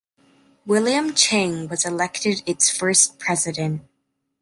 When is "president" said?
3.19-3.83